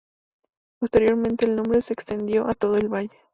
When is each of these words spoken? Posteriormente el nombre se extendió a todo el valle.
Posteriormente 0.79 1.45
el 1.45 1.55
nombre 1.55 1.79
se 1.83 1.93
extendió 1.93 2.47
a 2.49 2.53
todo 2.53 2.73
el 2.75 2.89
valle. 2.89 3.11